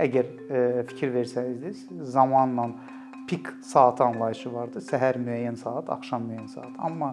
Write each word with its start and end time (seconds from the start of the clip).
əgər 0.00 0.26
e, 0.26 0.60
fikir 0.88 1.12
versəniz, 1.14 1.86
zamanla 2.14 2.70
pik 3.28 3.48
saat 3.62 4.00
anlayışı 4.04 4.52
vardı. 4.52 4.82
Səhər 4.84 5.18
müəyyən 5.22 5.56
saat, 5.60 5.88
axşam 5.90 6.26
müəyyən 6.28 6.50
saat. 6.52 6.74
Amma 6.78 7.12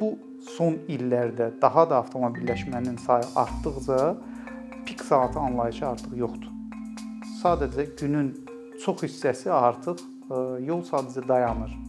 bu 0.00 0.12
son 0.54 0.78
illərdə 0.90 1.50
daha 1.62 1.88
da 1.90 2.02
avtomobilləşmənin 2.02 2.98
sayı 3.02 3.26
artdıqca 3.36 4.14
pik 4.86 5.04
saatı 5.04 5.38
anlayışı 5.38 5.86
artıq 5.88 6.14
yoxdur. 6.16 6.54
Sadəcə 7.42 7.88
günün 7.98 8.32
çox 8.84 9.02
hissəsi 9.08 9.50
artıq 9.50 10.00
e, 10.00 10.40
yol 10.68 10.84
sadəcə 10.86 11.28
dayanır. 11.28 11.87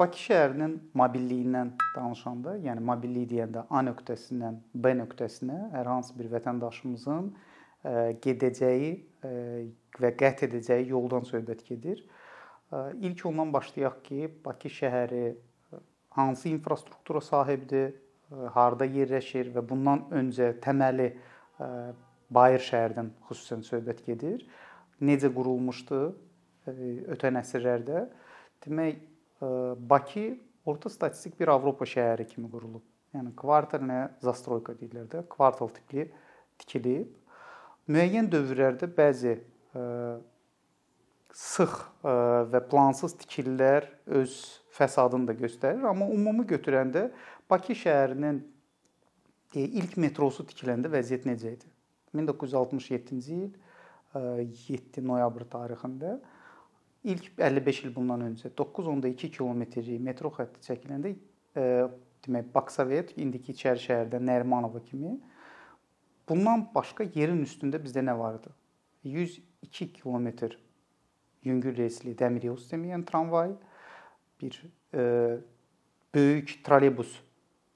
Bakı 0.00 0.16
şəhərinin 0.16 0.78
mobilliyindən 0.96 1.74
danışanda, 1.92 2.54
yəni 2.64 2.80
mobillik 2.88 3.26
deyəndə 3.28 3.66
A 3.68 3.82
nöqtəsindən 3.84 4.54
B 4.72 4.94
nöqtəsinə 4.96 5.58
hər 5.74 5.90
hansı 5.92 6.14
bir 6.16 6.30
vətəndaşımızın 6.32 7.26
e, 7.28 7.92
gedəcəyi 8.24 8.94
e, 8.96 9.32
və 10.00 10.10
qət 10.22 10.46
edəcəyi 10.46 10.86
yoldan 10.94 11.28
söhbət 11.28 11.66
gedir. 11.66 12.00
E, 12.72 12.80
ilk 13.10 13.26
ondan 13.28 13.52
başlayaq 13.52 13.98
ki, 14.06 14.30
Bakı 14.44 14.72
şəhəri 14.78 15.26
hansı 16.16 16.48
infrastruktura 16.48 17.20
sahibdir, 17.20 17.92
harda 18.56 18.88
yerləşir 18.88 19.52
və 19.52 19.66
bundan 19.68 20.06
öncə 20.16 20.54
təməli 20.64 21.10
Bayır 22.30 22.64
şəhərdən 22.70 23.12
xüsusən 23.28 23.68
söhbət 23.68 24.00
gedir. 24.08 24.48
Necə 25.04 25.28
qurulmuşdu 25.34 26.02
ötən 27.18 27.36
əsrlərdə? 27.42 28.06
Demək 28.64 29.09
Bakı 29.40 30.38
orta 30.64 30.90
statistik 30.90 31.38
bir 31.40 31.48
Avropa 31.48 31.86
şəhəri 31.88 32.26
kimi 32.28 32.50
qurulub. 32.50 32.84
Yəni 33.16 33.32
kvartalnə 33.38 34.02
zastroyka 34.22 34.76
deyirlər 34.78 35.08
də, 35.10 35.22
kvartal 35.32 35.70
tipli 35.74 36.06
tikilib. 36.60 37.08
Müəyyən 37.90 38.28
dövrlərdə 38.30 38.86
bəzi 38.94 39.32
ə, 39.74 39.82
sıx 41.34 41.80
ə, 42.04 42.12
və 42.52 42.60
plansız 42.70 43.16
tikililər 43.22 43.88
öz 44.20 44.36
fəsadını 44.76 45.32
da 45.32 45.34
göstərir, 45.40 45.82
amma 45.88 46.06
ümumi 46.14 46.46
götürəndə 46.52 47.08
Bakı 47.50 47.74
şəhərinin 47.74 48.36
e, 49.56 49.64
ilk 49.64 49.96
metrosu 49.98 50.44
tikiləndə 50.46 50.92
vəziyyət 50.92 51.26
necə 51.26 51.56
idi? 51.56 51.70
1967-ci 52.14 53.34
il 53.34 53.48
e, 54.14 54.44
7 54.68 55.02
noyabr 55.02 55.48
tarixində 55.50 56.20
İlk 57.04 57.32
55 57.38 57.84
il 57.84 57.94
bundan 57.94 58.20
öncə 58.20 58.50
9.2 58.56 59.30
kilometrlik 59.32 60.00
metro 60.04 60.28
xətti 60.36 60.60
çəkiləndə 60.66 61.12
e, 61.56 61.62
demək 62.26 62.50
Baksovet 62.54 63.14
indiki 63.16 63.54
İçəri 63.54 63.80
şəhərdə 63.80 64.20
Nərimanova 64.20 64.82
kimi 64.84 65.14
bundan 66.28 66.66
başqa 66.74 67.06
yerin 67.14 67.40
üstündə 67.46 67.80
bizdə 67.80 68.04
nə 68.04 68.16
var 68.18 68.36
idi? 68.36 68.52
102 69.04 69.92
kilometr 69.96 70.58
yüngül 71.44 71.76
reysli 71.76 72.12
dəmir 72.12 72.50
yol 72.50 72.58
sistemi, 72.60 72.92
yəni 72.92 73.06
tramvay, 73.08 73.54
bir 74.42 74.60
e, 74.92 75.02
böyük 76.14 76.58
trolleybus 76.64 77.16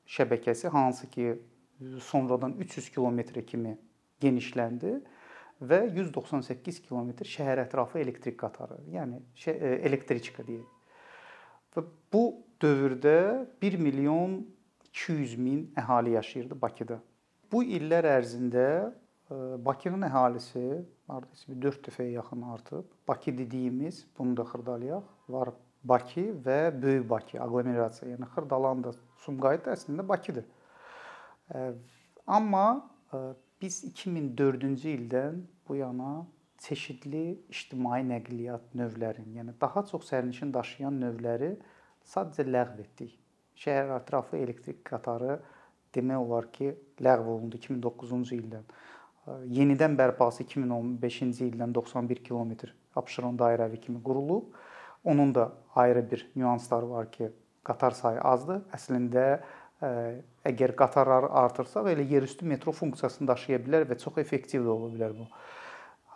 şəbəkəsi 0.05 0.69
hansı 0.69 1.09
ki 1.11 1.33
sonradan 2.13 2.59
300 2.61 2.91
kilometrə 2.93 3.45
kimi 3.47 3.79
genişləndi 4.21 4.99
və 5.63 5.85
198 5.87 6.81
kilometr 6.85 7.29
şəhər 7.29 7.63
ətrafı 7.65 8.01
elektrik 8.03 8.39
qatarı, 8.41 8.81
yəni 8.93 9.21
e, 9.47 9.53
elektriçka 9.89 10.45
deyək. 10.47 10.67
Və 11.75 11.85
bu 12.13 12.25
dövrdə 12.63 13.47
1 13.63 13.79
milyon 13.83 14.41
200 14.91 15.39
min 15.39 15.65
əhali 15.79 16.15
yaşayırdı 16.15 16.61
Bakıda. 16.61 17.01
Bu 17.53 17.65
illər 17.65 18.07
ərzində 18.17 18.67
e, 18.87 19.37
Bakının 19.67 20.07
əhalisi 20.09 20.65
hardasa 21.11 21.53
bir 21.53 21.61
4 21.69 21.89
dəfəyə 21.89 22.17
yaxın 22.19 22.43
artıb. 22.55 22.85
Bakı 23.09 23.39
dediyimiz, 23.39 24.05
bunu 24.19 24.37
da 24.37 24.47
xırdalayaq, 24.51 25.07
var 25.29 25.53
Bakı 25.85 26.29
və 26.47 26.59
Böyük 26.83 27.09
Bakı 27.11 27.41
aqlomerasiya, 27.43 28.15
yəni 28.15 28.29
Xırdalan 28.35 28.85
da, 28.85 28.95
Sumqayıt 29.27 29.67
da 29.67 29.75
əslində 29.77 30.09
Bakıdır. 30.09 30.47
E, 31.55 31.73
amma 32.27 32.67
Biz 33.65 33.79
2004-cü 33.85 34.91
ildən 34.93 35.37
bu 35.69 35.77
yana 35.79 36.27
çeşidli 36.61 37.23
ictimai 37.49 38.03
nəqliyyat 38.05 38.75
növlərinin, 38.77 39.39
yəni 39.39 39.55
daha 39.61 39.83
çox 39.89 40.05
sərnişin 40.11 40.51
daşıyan 40.53 40.99
növləri 41.01 41.49
sadəcə 42.11 42.45
ləğv 42.45 42.83
etdik. 42.83 43.15
Şəhər 43.63 43.95
ətrafı 43.95 44.37
elektrik 44.43 44.83
qatarı 44.85 45.39
demək 45.97 46.27
olar 46.27 46.51
ki, 46.53 46.75
ləğv 47.01 47.31
olundu 47.37 47.63
2009-cu 47.63 48.37
ildən. 48.37 48.69
Yenidən 49.57 49.97
bərpası 49.97 50.45
2015-ci 50.45 51.49
ildən 51.49 51.73
91 51.81 52.21
kilometr 52.29 52.77
Abşeron 53.01 53.41
dairəvi 53.41 53.81
kimi 53.81 54.03
qurulub. 54.05 54.53
Onun 55.05 55.35
da 55.35 55.53
ayrı 55.75 56.05
bir 56.11 56.29
nüansları 56.37 56.91
var 56.91 57.13
ki, 57.13 57.33
qatar 57.65 57.97
sayı 57.97 58.21
azdır. 58.21 58.61
Əslində 58.77 59.41
əgər 60.49 60.75
qatarları 60.79 61.31
artırsaq 61.45 61.91
elə 61.93 62.07
yerüstü 62.11 62.47
metro 62.49 62.73
funksiyasını 62.73 63.29
daşıya 63.29 63.61
bilər 63.65 63.87
və 63.91 63.99
çox 64.01 64.19
effektiv 64.23 64.65
də 64.67 64.73
ola 64.73 64.91
bilər 64.93 65.15
bu. 65.19 65.29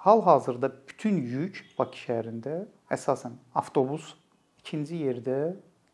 Hal-hazırda 0.04 0.70
bütün 0.88 1.16
yük 1.18 1.64
Bakı 1.78 1.98
şəhərində 2.04 2.60
əsasən 2.94 3.34
avtobus, 3.58 4.12
ikinci 4.62 5.02
yerdə 5.02 5.38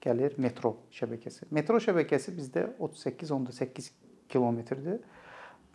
gəlir 0.05 0.37
metro 0.39 0.75
şəbəkəsi. 0.93 1.49
Metro 1.51 1.81
şəbəkəsi 1.81 2.35
bizdə 2.37 2.67
38.8 2.79 3.91
kilometrdir. 4.29 5.01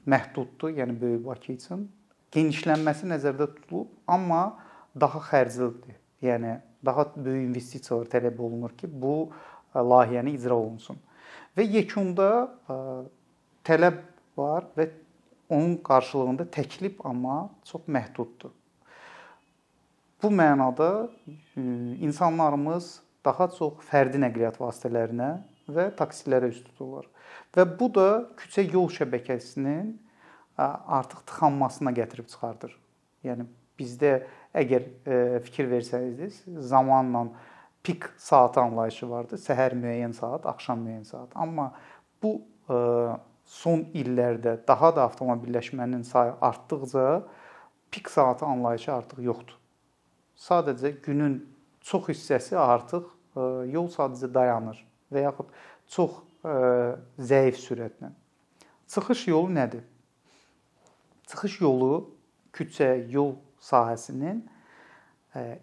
Məhduddur, 0.10 0.76
yəni 0.78 0.96
böyük 1.02 1.26
Bakı 1.26 1.56
üçün. 1.58 1.88
Genişlənməsi 2.36 3.10
nəzərdə 3.10 3.50
tutulub, 3.56 3.90
amma 4.08 4.44
daha 4.94 5.22
xərclidir. 5.32 5.98
Yəni 6.22 6.60
daha 6.86 7.08
böyük 7.16 7.48
investisiyalar 7.50 8.10
tələb 8.14 8.40
olunur 8.40 8.78
ki, 8.78 8.88
bu 8.88 9.32
layihəni 9.74 10.36
icra 10.38 10.54
olunsun. 10.54 11.00
Və 11.60 11.66
yekunda 11.68 12.48
tələb 13.68 13.98
var 14.40 14.70
və 14.78 14.86
onun 15.52 15.74
qarşılığında 15.84 16.46
təklif 16.56 17.02
amma 17.04 17.50
çox 17.68 17.84
məhduddur. 17.84 18.54
Bu 20.24 20.32
mənada 20.32 21.10
insanlarımız 22.00 22.88
daha 23.26 23.50
çox 23.58 23.84
fərdi 23.90 24.22
nəqliyyat 24.24 24.56
vasitələrinə 24.62 25.30
və 25.68 25.90
taksilərə 26.00 26.48
üst 26.54 26.64
tuturlar. 26.70 27.12
Və 27.52 27.68
bu 27.68 27.92
da 27.92 28.08
küçə 28.40 28.64
yol 28.64 28.88
şəbəkəsinin 28.96 29.92
artıq 30.64 31.28
tıxanmasına 31.28 31.92
gətirib 32.00 32.32
çıxardır. 32.32 32.72
Yəni 33.28 33.50
bizdə 33.76 34.22
əgər 34.56 34.88
fikir 35.44 35.68
versəniz, 35.76 36.40
zamanla 36.72 37.28
pik 37.84 38.04
saat 38.18 38.58
anlayışı 38.58 39.10
vardı. 39.10 39.40
Səhər 39.40 39.76
müəyyən 39.80 40.14
saat, 40.14 40.46
axşam 40.46 40.82
müəyyən 40.86 41.06
saat. 41.08 41.30
Amma 41.36 41.72
bu 42.24 42.42
e, 42.70 42.80
son 43.46 43.86
illərdə 43.98 44.58
daha 44.68 44.92
da 44.96 45.08
avtomobilləşmənin 45.10 46.04
sayı 46.04 46.34
artdıqca 46.42 47.24
pik 47.92 48.10
saatı 48.10 48.46
anlayışı 48.46 48.92
artıq 48.94 49.24
yoxdur. 49.24 49.58
Sadəcə 50.40 50.94
günün 51.04 51.40
çox 51.82 52.12
hissəsi 52.12 52.58
artıq 52.58 53.08
e, 53.36 53.48
yol 53.74 53.90
sadəcə 53.94 54.34
dayanır 54.34 54.84
və 55.14 55.26
yaxud 55.26 55.50
çox 55.88 56.20
e, 56.44 56.54
zəif 57.32 57.58
sürətlə. 57.64 58.12
Çıxış 58.90 59.28
yolu 59.28 59.54
nədir? 59.56 59.84
Çıxış 61.30 61.60
yolu 61.62 61.92
küçə, 62.54 63.06
yol 63.12 63.36
sahəsinin 63.62 64.42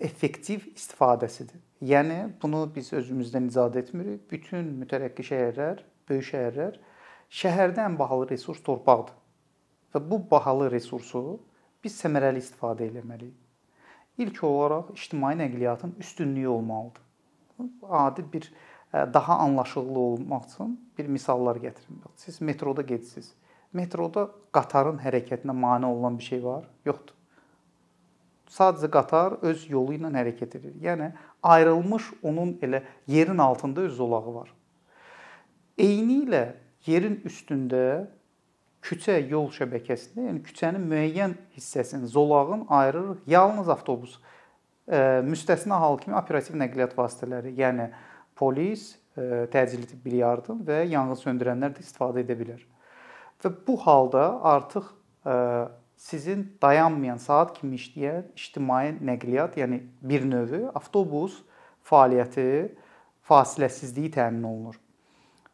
effektiv 0.00 0.66
istifadəsidir. 0.75 1.60
Yəni 1.84 2.19
bunu 2.42 2.66
biz 2.75 2.92
özümüzdən 2.97 3.48
icad 3.50 3.76
etmirik. 3.81 4.26
Bütün 4.31 4.69
mütərəqqi 4.82 5.25
şəhərlər, 5.31 5.82
böyük 6.08 6.28
şəhərlər 6.31 6.78
şəhərdə 7.31 7.82
ən 7.84 7.96
bahalı 7.99 8.28
resurs 8.31 8.62
torpaqdır. 8.67 9.17
Və 9.94 10.02
bu 10.11 10.20
bahalı 10.31 10.70
resursu 10.70 11.40
biz 11.84 11.96
səmərəli 12.02 12.43
istifadə 12.43 12.87
etməliyik. 12.90 13.34
İlk 14.19 14.44
olaraq 14.44 14.94
ictimai 14.94 15.34
nəqliyyatın 15.37 15.96
üstünlüyü 16.00 16.49
olmalıdır. 16.49 17.02
Adi 17.82 18.25
bir 18.32 18.52
daha 18.93 19.38
anlaşılır 19.38 19.96
olmaq 19.96 20.46
üçün 20.49 20.76
bir 20.99 21.06
misallar 21.06 21.56
gətirim. 21.56 22.00
Siz 22.17 22.40
metroda 22.40 22.82
gedirsiniz. 22.82 23.34
Metroda 23.72 24.31
qatarın 24.52 24.99
hərəkətinə 25.02 25.52
mane 25.52 25.87
olan 25.87 26.19
bir 26.19 26.25
şey 26.25 26.44
var? 26.44 26.69
Yoxdur. 26.84 27.16
Sadəcə 28.52 28.90
qatar 28.93 29.38
öz 29.43 29.64
yolu 29.70 29.96
ilə 29.96 30.10
hərəkət 30.14 30.58
edir. 30.60 30.75
Yəni 30.82 31.10
ayrılmış 31.43 32.10
onun 32.22 32.54
elə 32.62 32.82
yerin 33.10 33.38
altında 33.38 33.81
öz 33.88 33.96
zolağı 33.96 34.34
var. 34.34 34.52
Eyni 35.78 36.22
ilə 36.25 36.44
yerin 36.87 37.19
üstündə 37.26 38.06
küçə 38.87 39.19
yol 39.26 39.48
şəbəkəsində, 39.50 40.28
yəni 40.28 40.43
küçənin 40.46 40.84
müəyyən 40.87 41.34
hissəsini, 41.56 42.06
zolağın 42.06 42.66
ayırırıq 42.70 43.25
yalnız 43.26 43.69
avtobus. 43.75 44.20
Müstəsna 45.26 45.81
hal 45.82 45.98
kimi 45.98 46.14
operativ 46.14 46.54
nəqliyyat 46.60 46.94
vasitələri, 46.94 47.50
yəni 47.58 47.88
polis, 48.38 48.93
təcili 49.50 49.88
tibbi 49.90 50.20
yardım 50.20 50.60
və 50.69 50.84
yanğın 50.93 51.19
söndürənlər 51.19 51.75
də 51.75 51.82
istifadə 51.82 52.22
edə 52.22 52.37
bilər. 52.38 52.62
Və 53.43 53.50
bu 53.66 53.75
halda 53.82 54.28
artıq 54.54 54.93
sizin 55.96 56.46
dayanmayan 56.62 57.16
saat 57.16 57.58
kimi 57.58 57.76
işləyən 57.76 58.32
ictimai 58.37 58.96
nəqliyyat, 59.00 59.56
yəni 59.60 59.82
bir 60.02 60.25
növ 60.28 60.52
avtobus 60.75 61.40
fəaliyyəti 61.88 62.75
fasiləsizliyi 63.28 64.12
təmin 64.14 64.44
olunur. 64.46 64.76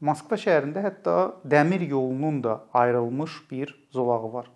Moskva 0.02 0.36
şəhərində 0.36 0.82
hətta 0.82 1.16
dəmir 1.46 1.86
yolunun 1.86 2.42
da 2.42 2.64
ayrılmış 2.74 3.38
bir 3.50 3.70
zolağı 3.94 4.32
var. 4.32 4.50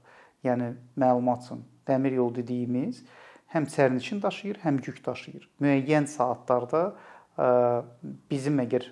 Yəni 0.44 0.72
məlumat 0.98 1.46
üçün 1.46 1.62
dəmir 1.86 2.18
yol 2.18 2.34
dediyimiz 2.34 3.04
həm 3.54 3.68
sərnişin 3.70 4.18
daşıyır, 4.22 4.58
həm 4.64 4.80
yük 4.82 4.98
daşıyır. 5.06 5.46
Müəyyən 5.62 6.08
saatlarda 6.10 6.96
bizim 8.30 8.58
əgər 8.64 8.90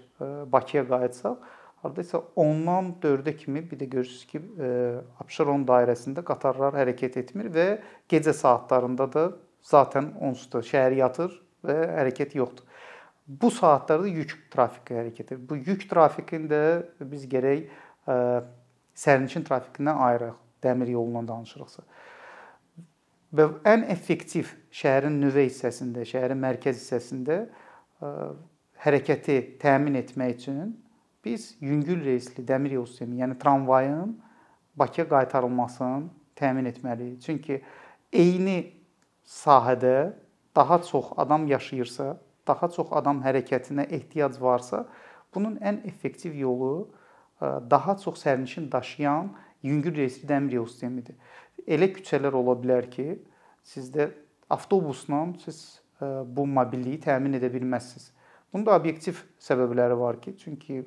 Bakıya 0.52 0.85
qayıtsaq, 0.88 1.41
hardasa 1.85 2.19
10-dan 2.37 2.91
4-ə 3.03 3.37
kimi 3.37 3.63
bir 3.71 3.79
də 3.79 3.89
görürsüz 3.93 4.27
ki, 4.31 4.41
Abşeron 5.21 5.67
dairəsində 5.69 6.25
qatarlar 6.25 6.77
hərəkət 6.81 7.19
etmir 7.21 7.51
və 7.53 7.67
gecə 8.11 8.33
saatlarında 8.37 9.07
da 9.13 9.25
zaten 9.65 10.13
onsuz 10.21 10.51
da 10.53 10.63
şəhər 10.65 10.97
yatır 11.01 11.35
və 11.65 11.77
hərəkət 11.99 12.37
yoxdur. 12.41 12.65
Bu 13.29 13.49
saatlarda 13.53 14.09
yük 14.09 14.35
trafiki 14.53 14.97
hərəkət 14.99 15.33
edir. 15.33 15.45
Bu 15.49 15.57
yük 15.57 15.87
trafikini 15.89 16.49
də 16.51 16.63
biz 17.09 17.25
gərək 17.29 17.69
sərnişin 19.01 19.45
trafikindən 19.49 20.01
ayıraq, 20.09 20.35
dəmir 20.65 20.93
yolundan 20.93 21.29
danışırıqsa. 21.29 21.85
Və 23.35 23.49
ən 23.67 23.89
effektiv 23.91 24.53
şəhərin 24.73 25.17
nüvə 25.19 25.49
hissəsində, 25.49 26.05
şəhərin 26.07 26.39
mərkəz 26.45 26.77
hissəsində 26.79 27.39
hərəkəti 28.85 29.39
təmin 29.63 29.97
etmək 29.99 30.37
üçün 30.37 30.75
biz 31.25 31.55
yüngül 31.61 32.05
reysli 32.05 32.44
dəmir 32.47 32.76
yol 32.79 32.87
sistemi, 32.87 33.21
yəni 33.23 33.38
tramvayın 33.38 34.19
Bakıya 34.76 35.06
qaytarılmasını 35.09 36.09
təmin 36.37 36.67
etməliyik. 36.67 37.21
Çünki 37.23 37.61
eyni 38.12 38.73
sahədə 39.23 40.12
daha 40.56 40.82
çox 40.82 41.12
adam 41.17 41.47
yaşayırsa, 41.47 42.19
daha 42.47 42.69
çox 42.69 42.91
adam 42.91 43.23
hərəkətinə 43.23 43.87
ehtiyac 43.88 44.41
varsa, 44.41 44.85
bunun 45.35 45.56
ən 45.56 45.81
effektiv 45.87 46.35
yolu 46.35 46.88
daha 47.70 47.97
çox 47.99 48.19
sərnişin 48.25 48.67
daşıyan 48.73 49.31
yüngül 49.62 49.97
reysli 49.97 50.29
dəmir 50.29 50.59
yol 50.59 50.67
sistemidir. 50.67 51.15
Elə 51.67 51.88
küçələr 51.94 52.35
ola 52.35 52.56
bilər 52.59 52.91
ki, 52.91 53.19
sizdə 53.65 54.11
avtobusla 54.50 55.23
siz 55.44 55.81
bu 56.00 56.47
mobilliyi 56.47 57.00
təmin 57.00 57.38
edə 57.38 57.49
bilməzsiniz. 57.53 58.11
Bunun 58.53 58.67
da 58.67 58.77
obyektiv 58.77 59.23
səbəbləri 59.41 59.97
var 59.99 60.20
ki, 60.20 60.37
çünki 60.38 60.82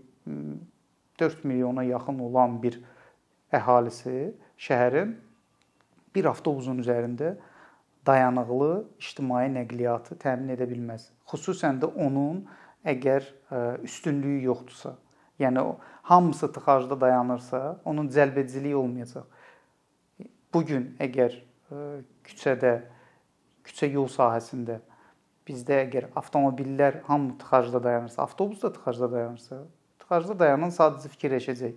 4 1.20 1.44
milyona 1.44 1.84
yaxın 1.84 2.20
olan 2.20 2.62
bir 2.64 2.80
əhalisi 3.54 4.34
şəhərin 4.60 5.16
bir 6.16 6.26
avtobusun 6.32 6.82
üzərində 6.84 7.36
dayanıqlı 8.08 8.72
ictimai 9.00 9.48
nəqliyyatı 9.54 10.18
təmin 10.22 10.54
edə 10.56 10.68
bilməz. 10.70 11.10
Xüsusən 11.28 11.82
də 11.82 11.90
onun 12.06 12.46
əgər 12.88 13.26
üstünlüyü 13.84 14.44
yoxdursa, 14.48 14.96
yəni 15.40 15.64
hamısı 16.08 16.52
tıxacda 16.54 17.02
dayanırsa, 17.02 17.80
onun 17.86 18.08
cəlbediciliyi 18.08 18.76
olmayacaq. 18.76 19.26
Bu 20.54 20.64
gün 20.66 20.94
əgər 21.04 21.36
küçədə, 22.24 22.78
küçə 23.68 23.90
yol 23.92 24.08
sahəsində 24.08 24.80
bizdə 25.48 25.82
əgər 25.86 26.08
avtomobillər 26.20 27.02
hamı 27.08 27.36
tıxacda 27.42 27.84
dayanırsa, 27.84 28.22
avtobus 28.24 28.64
da 28.64 28.72
tıxacda 28.74 29.12
dayanırsa, 29.12 29.60
tıxacda 30.08 30.40
dayanan 30.40 30.72
sadəcə 30.72 31.12
fikirləşəcək. 31.12 31.74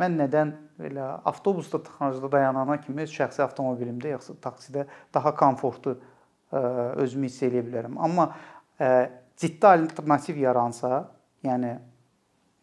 Mən 0.00 0.16
nədən 0.18 0.50
elə 0.88 1.04
avtobusda 1.28 1.82
tıxacda 1.84 2.30
dayanana 2.32 2.80
kimi 2.80 3.04
öz 3.04 3.12
şəxsi 3.12 3.44
avtomobilimdə 3.44 4.14
yoxsa 4.16 4.34
taksidə 4.42 4.86
daha 5.14 5.34
komfortlu 5.36 5.98
özümü 6.50 7.28
hiss 7.28 7.44
edə 7.44 7.62
bilərəm. 7.66 8.00
Amma 8.00 8.32
ciddi 9.36 9.66
alternativ 9.68 10.40
yaransa, 10.40 11.04
yəni 11.44 11.76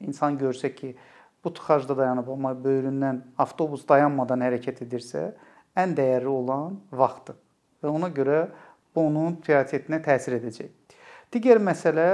insan 0.02 0.36
görsə 0.42 0.74
ki, 0.76 0.96
bu 1.44 1.54
tıxacda 1.54 1.96
dayanıb 1.98 2.28
amma 2.34 2.52
böyründən 2.58 3.22
avtobus 3.40 3.86
dayanmadan 3.88 4.44
hərəkət 4.44 4.84
edirsə, 4.88 5.32
ən 5.78 5.96
dəyərli 5.96 6.30
olan 6.30 6.82
vaxtdır 6.92 7.38
və 7.82 7.90
ona 7.90 8.12
görə 8.14 8.44
bu 8.92 9.08
onun 9.08 9.38
prioritetinə 9.42 10.02
təsir 10.04 10.36
edəcək. 10.42 10.98
Digər 11.32 11.62
məsələ, 11.64 12.08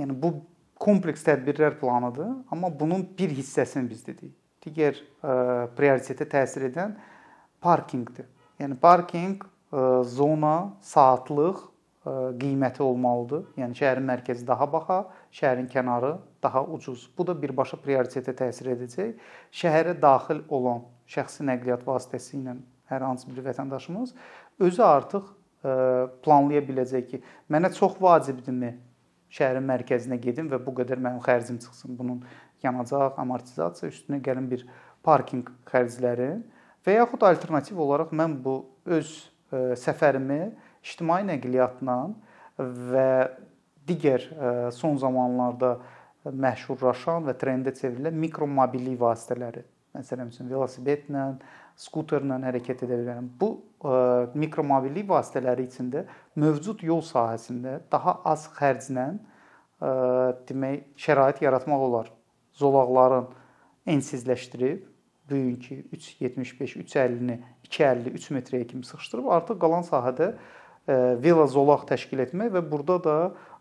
yəni 0.00 0.16
bu 0.16 0.38
kompleks 0.78 1.24
tədbirlər 1.26 1.78
planıdır, 1.80 2.32
amma 2.52 2.70
bunun 2.80 3.04
bir 3.18 3.32
hissəsini 3.32 3.88
biz 3.88 4.04
dedik. 4.06 4.32
Digər 4.64 4.98
prioritetə 5.76 6.26
təsir 6.28 6.66
edən 6.70 6.96
parkinqdir. 7.62 8.26
Yəni 8.60 8.76
parkinq 8.80 9.46
zona, 10.10 10.72
saatlıq 10.82 11.62
qiyməti 12.06 12.82
olmalıdır. 12.86 13.44
Yəni 13.58 13.74
şəhərin 13.78 14.04
mərkəzi 14.06 14.46
daha 14.46 14.66
baha, 14.72 14.98
şəhərin 15.34 15.66
kənarı 15.70 16.16
daha 16.42 16.62
ucuz. 16.64 17.08
Bu 17.18 17.26
da 17.26 17.34
birbaşa 17.34 17.80
prioritetə 17.82 18.34
təsir 18.36 18.70
edəcək. 18.76 19.16
Şəhərə 19.50 19.96
daxil 20.02 20.44
olan 20.48 20.84
şəxsi 21.10 21.46
nəqliyyat 21.48 21.82
vasitəsi 21.86 22.36
ilə 22.38 22.56
hər 22.90 23.02
hansı 23.02 23.26
bir 23.30 23.42
vətəndaşımız 23.48 24.14
özü 24.62 24.82
artıq 24.86 25.32
planlaya 26.22 26.62
biləcək 26.62 27.06
ki, 27.10 27.18
mənə 27.50 27.72
çox 27.74 27.96
vacibdirmi 27.98 28.76
şəhərin 29.36 29.66
mərkəzinə 29.68 30.18
gedim 30.22 30.50
və 30.52 30.60
bu 30.64 30.74
qədər 30.80 31.00
mənim 31.02 31.22
xərcim 31.24 31.60
çıxsın. 31.62 31.96
Bunun 31.98 32.22
yanacaq, 32.64 33.18
amortizasiya 33.20 33.92
üstünə 33.92 34.20
gəlin 34.24 34.48
bir 34.50 34.64
parkinq 35.06 35.50
xərcləri 35.70 36.30
və 36.86 36.96
yaxud 36.98 37.26
alternativ 37.28 37.80
olaraq 37.82 38.14
mən 38.16 38.38
bu 38.42 38.58
öz 38.96 39.12
səfərimi 39.78 40.40
ictimai 40.82 41.22
nəqliyyatla 41.28 41.98
və 42.90 43.10
digər 43.86 44.24
son 44.74 44.98
zamanlarda 44.98 45.76
məşhurlaşan 46.26 47.26
və 47.28 47.36
trendə 47.38 47.72
çevrilən 47.76 48.16
mikromobillik 48.18 48.98
vasitələri, 48.98 49.62
məsələn 49.96 50.32
üçün 50.32 50.50
velosipedlə, 50.50 51.24
skuterlə 51.80 52.38
hərəkət 52.44 52.84
edə 52.86 52.98
bilərəm. 53.02 53.30
Bu 53.40 53.50
mikromobillik 54.38 55.08
vasitələri 55.08 55.66
içində 55.68 56.06
mövcud 56.40 56.84
yol 56.86 57.02
sahəsində 57.04 57.80
daha 57.92 58.18
az 58.28 58.46
xərclə 58.56 59.08
demək 60.48 60.86
şərait 61.00 61.42
yaratmaq 61.44 61.88
olar. 61.88 62.12
Zolaqların 62.56 63.26
ensizləşdirib 63.86 64.86
bugünkü 65.30 65.82
3.75, 65.92 66.76
3.50-ni 66.80 67.40
2.50, 67.68 68.14
3 68.14 68.30
metrəyə 68.38 68.66
kimi 68.70 68.86
sıxışdırıb 68.86 69.28
artıq 69.36 69.58
qalan 69.60 69.84
sahədə 69.86 70.32
velo 71.22 71.46
zolaq 71.50 71.86
təşkil 71.88 72.22
etmək 72.22 72.52
və 72.54 72.62
burada 72.70 72.98
da 73.02 73.16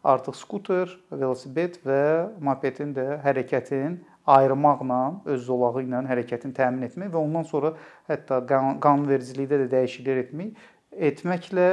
artıq 0.05 0.38
skuter, 0.38 0.91
velosiped 1.10 1.79
və 1.86 2.01
mopedin 2.39 2.93
də 2.93 3.19
hərəkətin 3.25 3.98
ayırmaqla, 4.25 5.00
öz 5.25 5.44
zolağı 5.46 5.84
ilə 5.86 6.01
hərəkətini 6.10 6.55
təmin 6.58 6.88
etmək 6.88 7.12
və 7.13 7.20
ondan 7.22 7.46
sonra 7.46 7.75
hətta 8.10 8.41
qanunvericilikdə 8.82 9.60
də 9.63 9.67
dəyişikliklər 9.74 10.24
etmək 10.25 10.72
etməklə 11.12 11.67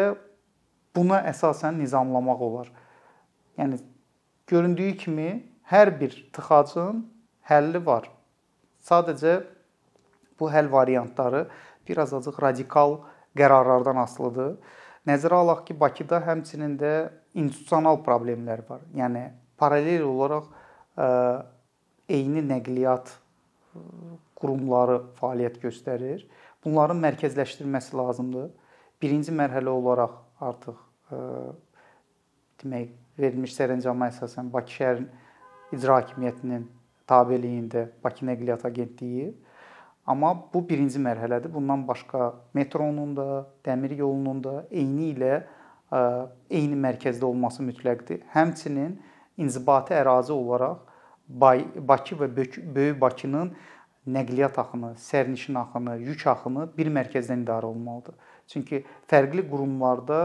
buna 0.97 1.23
əsasən 1.31 1.79
nizamlamaq 1.81 2.43
olar. 2.49 2.69
Yəni 3.59 3.79
göründüyü 4.51 4.97
kimi 4.97 5.31
hər 5.73 5.93
bir 6.01 6.17
tıxacın 6.35 7.05
həlli 7.49 7.81
var. 7.87 8.09
Sadəcə 8.83 9.41
bu 10.41 10.51
həll 10.53 10.71
variantları 10.73 11.47
biraz 11.89 12.13
azıq 12.15 12.41
radikal 12.43 12.99
qərarlardan 13.39 14.03
asılıdır. 14.03 14.57
Nəzərə 15.07 15.41
alaq 15.43 15.65
ki, 15.67 15.79
Bakıda 15.81 16.21
həmçinin 16.23 16.77
də 16.79 16.93
institusional 17.35 18.03
problemlər 18.07 18.63
var. 18.69 18.83
Yəni 18.95 19.31
paralel 19.59 20.05
olaraq 20.07 20.51
eyni 22.13 22.43
nəqliyyat 22.47 23.13
qurumları 24.39 24.99
fəaliyyət 25.19 25.61
göstərir. 25.63 26.27
Bunların 26.65 27.01
mərkəzləşdirilməsi 27.03 27.97
lazımdır. 27.99 28.51
Birinci 29.03 29.35
mərhələ 29.35 29.73
olaraq 29.73 30.19
artıq 30.41 30.79
demək 32.63 32.93
verilmiş 33.19 33.57
sərəncama 33.57 34.11
əsasən 34.13 34.53
Bakı 34.53 34.77
şəhər 34.77 35.03
icra 35.75 35.99
hakimiyyətinin 36.01 36.69
tabeliyində 37.09 37.89
Bakı 38.05 38.29
Nəqliyyat 38.29 38.67
Agentliyi 38.69 39.33
Amma 40.07 40.35
bu 40.55 40.69
birinci 40.69 40.99
mərhələdir. 40.99 41.53
Bundan 41.55 41.85
başqa 41.89 42.33
metronun 42.55 43.17
da, 43.17 43.47
dəmir 43.65 43.95
yolunun 44.01 44.43
da 44.43 44.55
eyni 44.71 45.13
ilə 45.13 45.43
eyni 46.51 46.79
mərkəzdə 46.83 47.25
olması 47.29 47.63
mütləqdir. 47.63 48.25
Həmçinin 48.35 48.97
inzibati 49.39 49.95
ərazi 49.95 50.33
olaraq 50.35 50.81
Bakı 51.41 52.17
və 52.21 52.29
Böyük 52.37 53.01
Bakının 53.01 53.53
nəqliyyat 54.07 54.59
axını, 54.59 54.95
sərnişin 54.99 55.55
axını, 55.59 55.97
yük 56.03 56.27
axını 56.27 56.67
bir 56.77 56.91
mərkəzdən 56.91 57.45
idarə 57.45 57.71
olunmalıdır. 57.71 58.15
Çünki 58.51 58.83
fərqli 59.11 59.45
qurumlarda 59.51 60.19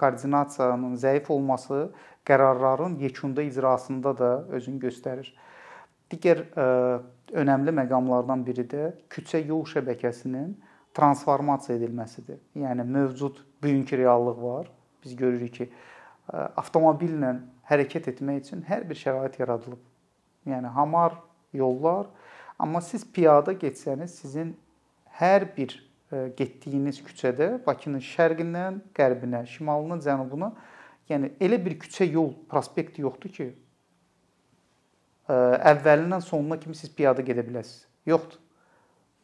koordinasiyanın 0.00 0.96
zəif 0.98 1.30
olması 1.30 1.92
qərarların 2.26 2.98
yekunda 2.98 3.42
icrasında 3.42 4.18
da 4.18 4.30
özünü 4.50 4.82
göstərir. 4.88 5.30
Digər 6.10 6.42
ə, 6.58 6.66
önəmli 7.32 7.72
məqamlardan 7.78 8.44
biri 8.46 8.66
də 8.68 8.90
küçə 9.10 9.44
yol 9.46 9.64
şəbəkəsinin 9.70 10.52
transformasiya 10.94 11.78
edilməsidir. 11.78 12.42
Yəni 12.58 12.84
mövcud 12.84 13.40
bugünkü 13.62 13.98
reallıq 14.02 14.42
var. 14.42 14.68
Biz 15.04 15.16
görürük 15.16 15.54
ki, 15.54 15.70
ə, 16.28 16.48
avtomobillə 16.60 17.36
hərəkət 17.70 18.10
etmək 18.12 18.44
üçün 18.44 18.66
hər 18.68 18.88
bir 18.88 18.98
şərait 19.00 19.38
yaradılıb. 19.40 19.93
Yəni 20.48 20.70
hamar 20.76 21.16
yollar, 21.56 22.06
amma 22.58 22.80
siz 22.84 23.04
piyada 23.12 23.54
getsəniz 23.56 24.18
sizin 24.20 24.54
hər 25.18 25.46
bir 25.56 25.74
ə, 26.12 26.28
getdiyiniz 26.36 27.00
küçədə 27.06 27.58
Bakının 27.66 28.02
şərqindən 28.04 28.80
qərbinə, 28.96 29.44
şimalından 29.48 30.02
cənubuna, 30.04 30.52
yəni 31.08 31.32
elə 31.40 31.60
bir 31.64 31.78
küçə 31.80 32.06
yol 32.10 32.32
prospekt 32.50 32.98
yoxdur 33.00 33.32
ki, 33.32 33.50
əvvəlindən 35.28 36.20
sonuna 36.20 36.58
kimi 36.60 36.76
siz 36.76 36.90
piyada 36.92 37.22
gedə 37.24 37.44
biləsiniz. 37.46 37.86
Yoxdur. 38.06 38.40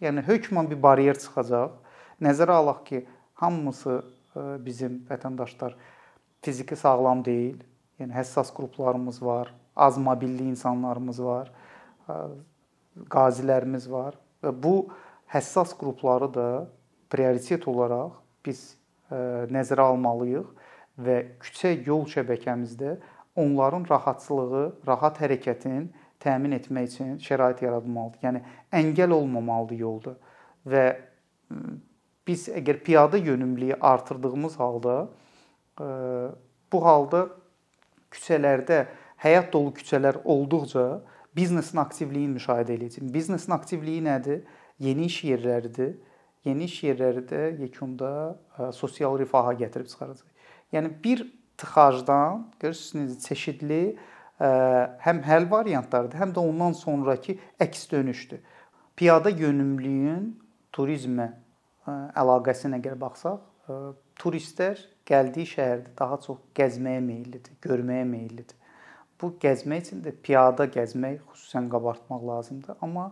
Yəni 0.00 0.24
hökmən 0.24 0.70
bir 0.70 0.80
baryer 0.80 1.18
çıxacaq. 1.20 1.74
Nəzərə 2.24 2.56
alaq 2.56 2.84
ki, 2.86 3.02
hamısı 3.34 4.00
bizim 4.64 5.02
vətəndaşlar 5.10 5.74
fiziki 6.42 6.76
sağlam 6.76 7.24
deyil. 7.24 7.60
Yəni 8.00 8.16
həssas 8.16 8.52
qruplarımız 8.56 9.20
var, 9.22 9.52
az 9.76 9.98
mobilli 9.98 10.48
insanlarımız 10.50 11.22
var, 11.24 11.50
qazilərimiz 13.10 13.86
var 13.90 14.16
və 14.42 14.52
bu 14.62 14.74
həssas 15.30 15.72
qrupları 15.78 16.28
da 16.34 16.48
prioritet 17.10 17.68
olaraq 17.68 18.18
biz 18.46 18.74
nəzərə 19.10 19.86
almalıyıq 19.92 20.50
və 21.00 21.16
küçə 21.42 21.72
yol 21.86 22.04
şəbəkəmizdə 22.10 22.96
onların 23.40 23.86
rahatçılığı, 23.90 24.64
rahat 24.86 25.20
hərəkətin 25.22 25.88
təmin 26.20 26.52
etmək 26.58 26.90
üçün 26.90 27.12
şərait 27.22 27.62
yaradılmalıdır. 27.64 28.20
Yəni 28.26 28.42
əngəl 28.76 29.14
olmamalıdır 29.16 29.80
yolda 29.80 30.16
və 30.68 30.84
biz 32.28 32.48
əgər 32.52 32.82
piyada 32.84 33.16
yönümlülüyü 33.16 33.78
artırdığımız 33.80 34.58
halda 34.60 34.96
bu 36.72 36.84
halda 36.84 37.28
küçələrdə 38.12 38.84
həyat 39.20 39.52
dolu 39.52 39.74
küçələr 39.76 40.20
olduqca 40.24 41.02
biznesin 41.36 41.78
aktivliyini 41.78 42.38
müşahidə 42.38 42.76
edəcəyik. 42.78 43.10
Biznesin 43.14 43.52
aktivliyi 43.54 44.04
nədir? 44.04 44.44
Yeni 44.80 45.06
iş 45.10 45.24
yerləridir. 45.28 45.98
Yeni 46.44 46.64
iş 46.64 46.78
yerləri 46.86 47.26
də 47.28 47.40
yekunda 47.60 48.38
sosial 48.72 49.18
rifaha 49.20 49.52
gətirib 49.60 49.90
çıxaracaq. 49.92 50.24
Yəni 50.72 50.92
bir 51.04 51.26
tıxacdan 51.60 52.46
görürsüz 52.60 53.18
çeşidli 53.26 53.96
həm 54.40 55.20
həll 55.26 55.50
variantlarıdır, 55.50 56.16
həm 56.16 56.32
də 56.32 56.40
ondan 56.40 56.72
sonrakı 56.72 57.36
əks 57.60 57.90
dönüşdür. 57.90 58.40
Piyada 58.96 59.28
yönümlülüyün 59.30 60.30
turizmə 60.72 61.28
əlaqəsinə 62.16 62.80
əgər 62.80 62.96
baxsaq, 63.00 63.42
turistlər 64.16 64.80
gəldiyi 65.08 65.52
şəhərdə 65.52 65.92
daha 65.98 66.16
çox 66.24 66.40
gəzməyə 66.56 67.04
meyllidir, 67.04 67.52
görməyə 67.60 68.08
meyllidir. 68.08 68.56
Bu 69.20 69.34
gəzmək 69.40 69.86
üçün 69.86 70.04
də 70.04 70.14
piyada 70.24 70.66
gəzmək 70.72 71.20
xüsusən 71.32 71.68
qabartmaq 71.72 72.22
lazımdır, 72.28 72.78
amma 72.80 73.10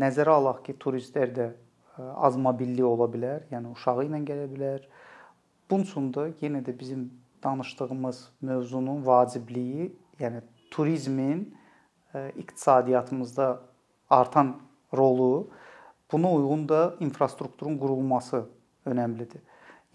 nəzərə 0.00 0.34
alaq 0.40 0.64
ki, 0.66 0.74
turistlər 0.80 1.34
də 1.34 1.50
az 1.98 2.36
mobilli 2.36 2.84
ola 2.84 3.06
bilər, 3.10 3.44
yəni 3.52 3.70
uşağı 3.72 4.08
ilə 4.08 4.20
gələ 4.26 4.48
bilər. 4.50 4.88
Bunun 5.70 5.86
üçün 5.86 6.10
də 6.12 6.26
yenə 6.42 6.64
də 6.66 6.74
bizim 6.78 7.06
danışdığımız 7.44 8.28
mövzunun 8.40 9.06
vacibliyi, 9.06 9.92
yəni 10.18 10.42
turizmin 10.70 11.54
e, 12.14 12.30
iqtisadiyyatımızda 12.36 13.60
artan 14.10 14.56
rolu, 14.96 15.48
buna 16.12 16.32
uyğun 16.32 16.68
da 16.68 16.94
infrastrukturun 17.00 17.78
qurulması 17.78 18.44
önəmlidir. 18.86 19.40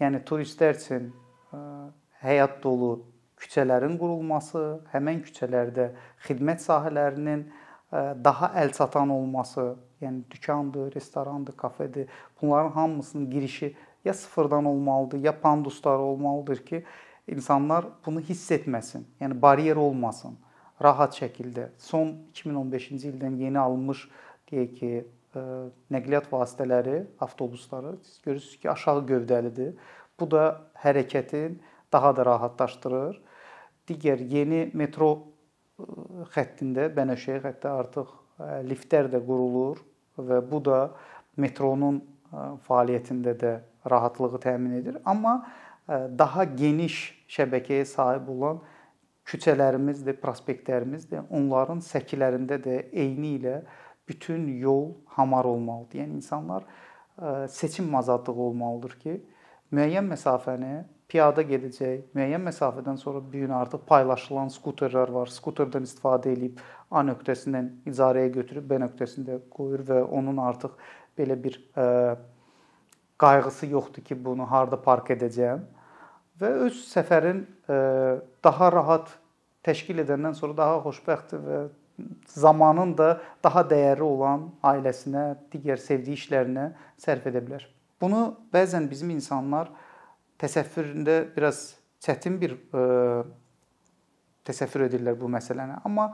Yəni 0.00 0.22
turistlər 0.24 0.78
üçün 0.78 1.12
e, 1.52 1.58
həyat 2.24 2.62
dolu 2.62 3.02
küçələrin 3.40 3.96
qurulması, 4.00 4.80
həmin 4.92 5.22
küçələrdə 5.26 5.90
xidmət 6.26 6.64
sahələrinin 6.64 7.46
e, 7.46 8.02
daha 8.24 8.52
əlçatan 8.62 9.12
olması, 9.14 9.74
yəni 10.00 10.22
dükandır, 10.30 10.94
restorandır, 10.94 11.56
kafedir, 11.56 12.08
bunların 12.42 12.70
hamısının 12.70 13.30
girişi 13.30 13.74
ya 14.04 14.14
sıfırdan 14.14 14.64
olmalıdır, 14.64 15.18
ya 15.18 15.40
panduslar 15.40 15.98
olmalıdır 15.98 16.64
ki, 16.66 16.84
insanlar 17.28 17.86
bunu 18.06 18.20
hiss 18.20 18.50
etməsin. 18.50 19.04
Yəni 19.20 19.40
baryer 19.42 19.76
olmasın. 19.76 20.38
Rahat 20.82 21.16
şəkildə 21.20 21.68
son 21.78 22.14
2015-ci 22.34 23.10
ildən 23.12 23.36
yeni 23.36 23.58
alınmış 23.58 24.06
deyək 24.50 24.76
ki, 24.78 24.92
e, 25.36 25.40
nəqliyyat 25.92 26.30
vasitələri, 26.32 27.02
avtobusları 27.20 27.96
siz 28.02 28.22
görürsüz 28.22 28.60
ki, 28.60 28.70
aşağı 28.70 29.04
gövdəlidir. 29.06 29.74
Bu 30.20 30.30
da 30.30 30.44
hərəkətin 30.84 31.58
daha 31.92 32.16
da 32.16 32.26
rahatlaşdırır. 32.26 33.20
Digər 33.90 34.22
yeni 34.30 34.68
metro 34.78 35.10
e, 35.18 35.84
xəttində, 36.34 36.88
Bənövşəyi 36.94 37.42
xətti 37.44 37.70
artıq 37.70 38.10
e, 38.14 38.50
liftlər 38.70 39.10
də 39.12 39.20
qurulur 39.26 39.82
və 40.20 40.40
bu 40.46 40.62
da 40.64 40.80
metronun 41.40 42.00
fəaliyyətində 42.66 43.34
də 43.38 43.52
rahatlığı 43.90 44.38
təmin 44.42 44.76
edir. 44.78 44.98
Amma 45.08 45.40
daha 45.88 46.44
geniş 46.44 46.98
şəbəkəyə 47.30 47.86
sahib 47.88 48.28
olan 48.30 48.60
küçələrimizdir, 49.26 50.18
prospektlərimizdir. 50.22 51.24
Onların 51.30 51.82
səkilərində 51.84 52.60
də 52.62 52.76
eyni 52.92 53.36
ilə 53.38 53.60
bütün 54.08 54.46
yol 54.58 54.92
hamar 55.16 55.48
olmalıdır. 55.50 56.02
Yəni 56.02 56.20
insanlar 56.20 56.66
seçim 57.48 57.94
azadlığı 57.94 58.42
olmalıdır 58.50 58.96
ki, 59.02 59.16
müəyyən 59.74 60.08
məsafəni 60.10 60.72
piyada 61.10 61.42
gedəcək, 61.46 62.06
müəyyən 62.16 62.42
məsafədən 62.46 62.98
sonra 63.00 63.20
bu 63.24 63.42
gün 63.42 63.52
artıq 63.54 63.82
paylaşılan 63.88 64.52
skuterlər 64.54 65.10
var. 65.12 65.32
Skuterdən 65.32 65.88
istifadə 65.88 66.32
edib 66.36 66.60
A 66.90 67.02
nöqtəsindən 67.06 67.70
icarəyə 67.90 68.30
götürüb 68.34 68.68
B 68.70 68.78
nöqtəsində 68.82 69.40
qoyur 69.54 69.82
və 69.90 70.00
onun 70.06 70.38
artıq 70.42 70.78
belə 71.18 71.36
bir 71.42 71.58
qayğısı 73.20 73.66
yoxdur 73.66 74.02
ki, 74.02 74.24
bunu 74.24 74.46
harda 74.50 74.78
park 74.82 75.12
edəcəm 75.16 75.66
və 76.40 76.52
öz 76.66 76.78
səfərin 76.88 77.42
e, 77.68 77.76
daha 78.44 78.70
rahat 78.72 79.10
təşkil 79.66 80.00
edəndən 80.04 80.36
sonra 80.38 80.56
daha 80.56 80.78
xoşbəxt 80.86 81.36
və 81.44 81.58
zamanın 82.32 82.94
da 82.96 83.10
daha 83.44 83.64
dəyərli 83.68 84.06
olan 84.06 84.48
ailəsinə, 84.64 85.34
digər 85.52 85.80
sevdiyi 85.82 86.16
işlərinə 86.16 86.70
sərf 87.00 87.28
edə 87.28 87.44
bilər. 87.44 87.66
Bunu 88.00 88.22
bəzən 88.54 88.88
bizim 88.88 89.12
insanlar 89.12 89.68
təsəvvüründə 90.40 91.16
biraz 91.36 91.62
çətin 92.04 92.38
bir 92.40 92.56
ə, 92.56 92.82
e, 92.82 93.22
təsəvvür 94.48 94.86
edirlər 94.88 95.18
bu 95.20 95.28
məsələni. 95.32 95.80
Amma 95.84 96.10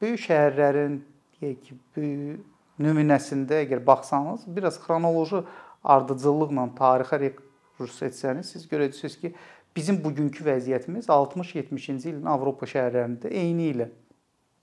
böyük 0.00 0.20
şəhərlərin 0.26 1.00
deyək 1.40 1.60
ki, 1.66 1.78
böyük 1.96 2.46
nümunəsində 2.80 3.60
əgər 3.64 3.82
baxsanız, 3.84 4.46
biraz 4.48 4.78
xronoloji 4.80 5.42
ardıcıllıqla 5.84 6.66
tarixə 6.78 7.32
rus 7.80 8.02
etsəniz, 8.04 8.52
siz 8.52 8.66
görəcəksiniz 8.68 9.16
ki, 9.20 9.32
bizim 9.76 10.00
bugünkü 10.04 10.44
vəziyyətimiz 10.44 11.08
60-70-ci 11.08 12.10
ilin 12.12 12.28
Avropa 12.28 12.68
şəhərlərində 12.68 13.30
eyni 13.32 13.70
ilə. 13.74 13.88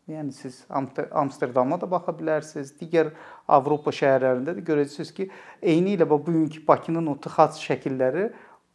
Yəni 0.07 0.31
siz 0.31 0.61
Amsterdama 1.11 1.75
da 1.81 1.87
baxa 1.91 2.13
bilərsiniz, 2.15 2.69
digər 2.79 3.09
Avropa 3.51 3.91
şəhərlərində 3.91 4.53
də 4.55 4.61
görəcəksiniz 4.69 5.09
ki, 5.15 5.25
eyni 5.59 5.97
ilə 5.97 6.05
bugünkü 6.07 6.61
Bakının 6.67 7.09
o 7.11 7.15
tıxac 7.19 7.57
şəkilləri 7.59 8.29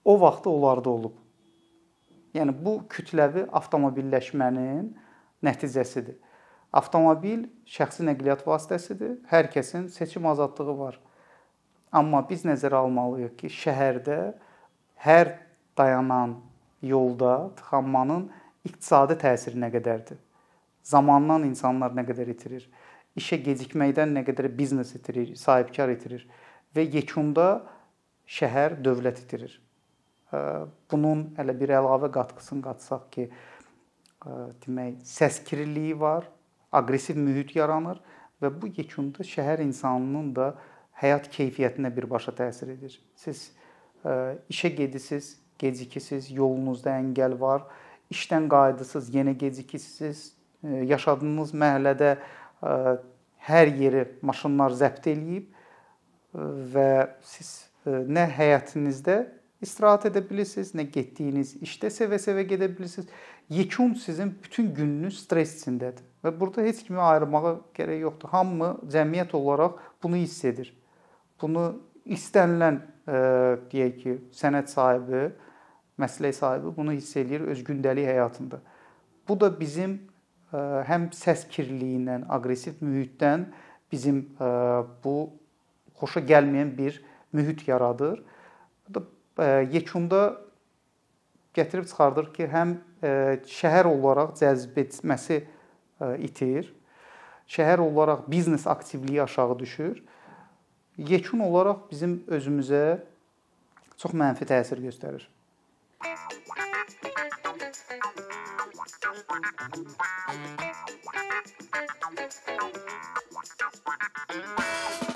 o 0.04 0.18
vaxt 0.20 0.48
onlarda 0.50 0.90
olub. 0.92 1.14
Yəni 2.36 2.52
bu 2.64 2.74
kütləvi 2.92 3.46
avtomobilləşmənin 3.48 4.90
nəticəsidir. 5.48 6.18
Avtomobil 6.72 7.46
şəxsi 7.68 8.04
nəqliyyat 8.08 8.44
vasitəsidir. 8.48 9.14
Hər 9.32 9.48
kəsin 9.52 9.86
seçim 9.92 10.28
azadlığı 10.28 10.74
var. 10.78 10.98
Amma 11.92 12.20
biz 12.28 12.44
nəzərə 12.48 12.82
almalıyıq 12.84 13.38
ki, 13.40 13.52
şəhərdə 13.52 14.18
hər 15.04 15.32
dayanan 15.80 16.36
yolda 16.84 17.54
tıxanmanın 17.56 18.28
iqtisadi 18.68 19.16
təsiri 19.24 19.60
nə 19.64 19.72
qədərdir? 19.72 20.20
Zamandan 20.82 21.44
insanlar 21.46 21.94
nə 21.94 22.04
qədər 22.08 22.32
itirir? 22.34 22.66
İşə 23.18 23.38
gecikməkdən 23.44 24.14
nə 24.16 24.24
qədər 24.26 24.48
biznes 24.56 24.94
itirir, 24.96 25.34
sahibkar 25.36 25.92
itirir 25.92 26.24
və 26.74 26.86
yekunda 26.88 27.62
şəhər 28.26 28.78
dövlət 28.84 29.22
itirir. 29.26 29.58
Bunun 30.90 31.26
hələ 31.36 31.54
bir 31.60 31.74
əlavə 31.76 32.08
qatqısını 32.14 32.64
qatsaq 32.64 33.08
ki, 33.12 33.28
demək, 34.64 35.02
səskiriliyi 35.04 35.98
var, 36.00 36.26
aqressiv 36.72 37.18
mühit 37.20 37.54
yaranır 37.56 38.00
və 38.42 38.50
bu 38.62 38.70
yekunda 38.72 39.26
şəhər 39.26 39.60
insanının 39.66 40.32
da 40.34 40.52
həyat 41.02 41.28
keyfiyyətinə 41.34 41.90
birbaşa 41.94 42.32
təsir 42.38 42.72
edir. 42.74 42.94
Siz 43.18 43.50
ə, 44.06 44.38
işə 44.50 44.70
gedirsiniz, 44.76 45.34
gecikisiniz, 45.58 46.30
yolunuzda 46.32 46.94
əngəl 47.02 47.36
var, 47.40 47.66
işdən 48.12 48.48
qayıdırsınız, 48.50 49.10
yenə 49.14 49.34
gecikisiniz, 49.38 50.30
yaşadığınız 50.62 51.52
məhəllədə 51.58 52.14
hər 53.48 53.70
yeri 53.78 54.06
maşınlar 54.22 54.74
zəbt 54.78 55.08
eləyib 55.10 55.48
və 56.74 56.88
siz 57.26 57.54
nə 57.84 58.28
həyətinizdə 58.36 59.16
istirahət 59.62 60.08
edə 60.10 60.22
bilirsiniz, 60.26 60.72
nə 60.74 60.86
getdiyiniz 60.90 61.56
işdə 61.62 61.90
sevə-sevə 61.92 62.44
gedə 62.50 62.68
bilirsiniz. 62.70 63.10
Yekun 63.52 63.94
sizin 64.00 64.32
bütün 64.42 64.72
gününüz 64.74 65.20
stress 65.24 65.60
içindədir. 65.60 66.04
Və 66.24 66.32
burada 66.38 66.62
heç 66.66 66.82
kimi 66.86 67.00
ayırmağa 67.02 67.56
gərək 67.76 68.04
yoxdur. 68.06 68.30
Hamı 68.32 68.72
cəmiyyət 68.90 69.34
olaraq 69.36 69.78
bunu 70.02 70.20
hiss 70.22 70.44
edir. 70.48 70.70
Bunu 71.42 71.66
istənilən 72.06 72.78
e, 72.78 73.18
deyək 73.72 73.96
ki, 74.02 74.14
sənət 74.38 74.70
sahibi, 74.72 75.24
məslək 76.00 76.38
sahibi 76.38 76.74
bunu 76.76 76.94
hiss 76.96 77.16
eləyir 77.18 77.48
öz 77.52 77.64
gündəlik 77.66 78.06
həyatında. 78.08 78.62
Bu 79.28 79.40
da 79.40 79.50
bizim 79.60 79.98
e, 79.98 80.11
həm 80.52 81.08
səs 81.16 81.46
kirliliyindən, 81.52 82.26
aqressiv 82.28 82.82
mühitdən 82.84 83.46
bizim 83.92 84.22
bu 85.04 85.16
xoşa 86.00 86.20
gəlməyən 86.28 86.76
bir 86.76 87.00
mühit 87.32 87.66
yaradır. 87.68 88.20
Yekunda 89.72 90.36
gətirib 91.56 91.88
çıxardır 91.88 92.32
ki, 92.36 92.48
həm 92.52 92.76
şəhər 93.48 93.88
olaraq 93.88 94.36
cəzb 94.40 94.76
etməsi 94.84 95.42
itir. 96.20 96.68
Şəhər 97.48 97.80
olaraq 97.84 98.28
biznes 98.30 98.66
aktivliyi 98.66 99.22
aşağı 99.22 99.58
düşür. 99.58 100.02
Yekun 100.96 101.40
olaraq 101.48 101.88
bizim 101.90 102.22
özümüzə 102.28 103.00
çox 103.96 104.12
mənfi 104.12 104.44
təsir 104.48 104.80
göstərir. 104.84 105.24
Thank 106.02 106.18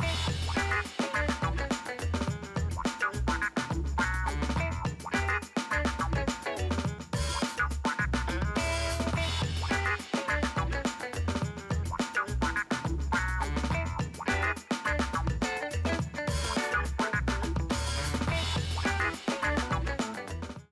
you. 0.00 0.05